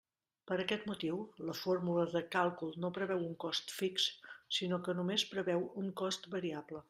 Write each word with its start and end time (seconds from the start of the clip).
Per 0.51 0.55
aquest 0.61 0.85
motiu, 0.91 1.19
la 1.49 1.55
fórmula 1.59 2.05
de 2.13 2.23
càlcul 2.37 2.73
no 2.85 2.91
preveu 2.97 3.21
un 3.29 3.37
cost 3.45 3.75
fix, 3.81 4.09
sinó 4.59 4.81
que 4.87 4.97
només 5.01 5.27
preveu 5.35 5.69
un 5.85 5.93
cost 6.03 6.31
variable. 6.37 6.79